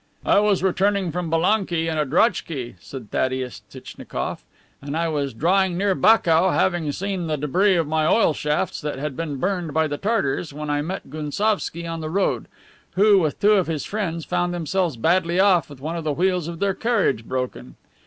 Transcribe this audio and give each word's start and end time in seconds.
"I 0.25 0.39
was 0.39 0.63
returning 0.63 1.11
from 1.11 1.29
Balakani 1.29 1.85
in 1.87 1.95
a 1.95 2.05
drojki," 2.07 2.73
said 2.79 3.11
Thaddeus 3.11 3.61
Tchitchnikoff, 3.69 4.39
"and 4.81 4.97
I 4.97 5.07
was 5.09 5.31
drawing 5.31 5.77
near 5.77 5.93
Bakou 5.93 6.27
after 6.49 6.53
having 6.59 6.91
seen 6.91 7.27
the 7.27 7.37
debris 7.37 7.75
of 7.75 7.85
my 7.87 8.07
oil 8.07 8.33
shafts 8.33 8.81
that 8.81 8.97
had 8.97 9.15
been 9.15 9.35
burned 9.35 9.75
by 9.75 9.85
the 9.85 9.99
Tartars, 9.99 10.53
when 10.53 10.71
I 10.71 10.81
met 10.81 11.11
Gounsovski 11.11 11.83
in 11.83 11.99
the 11.99 12.09
road, 12.09 12.47
who, 12.95 13.19
with 13.19 13.39
two 13.39 13.53
of 13.53 13.67
his 13.67 13.85
friends, 13.85 14.25
found 14.25 14.55
themselves 14.55 14.97
badly 14.97 15.39
off 15.39 15.69
with 15.69 15.79
one 15.79 15.95
of 15.95 16.03
the 16.03 16.13
wheels 16.13 16.47
of 16.47 16.57
their 16.57 16.73
carriage 16.73 17.23
broken. 17.25 17.75